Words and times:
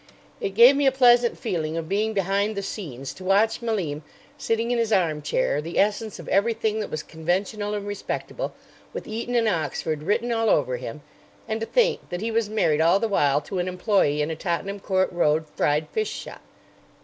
It 0.39 0.55
gave 0.55 0.75
me 0.75 0.87
a 0.87 0.91
pleasant 0.91 1.37
feeling 1.37 1.77
of 1.77 1.87
being 1.87 2.13
behind 2.15 2.55
the 2.57 2.63
scenes, 2.63 3.13
to 3.13 3.23
watch 3.23 3.61
Malim, 3.61 4.01
sitting 4.35 4.71
in 4.71 4.79
his 4.79 4.91
armchair, 4.91 5.61
the 5.61 5.77
essence 5.77 6.17
of 6.17 6.27
everything 6.27 6.79
that 6.79 6.89
was 6.89 7.03
conventional 7.03 7.75
and 7.75 7.85
respectable, 7.85 8.55
with 8.93 9.05
Eton 9.07 9.35
and 9.35 9.47
Oxford 9.47 10.01
written 10.01 10.31
all 10.31 10.49
over 10.49 10.77
him, 10.77 11.03
and 11.47 11.59
to 11.59 11.67
think 11.67 12.09
that 12.09 12.21
he 12.21 12.31
was 12.31 12.49
married 12.49 12.81
all 12.81 12.99
the 12.99 13.07
while 13.07 13.41
to 13.41 13.59
an 13.59 13.67
employee 13.67 14.23
in 14.23 14.31
a 14.31 14.35
Tottenham 14.35 14.79
Court 14.79 15.11
Road 15.13 15.45
fried 15.55 15.87
fish 15.89 16.09
shop. 16.09 16.41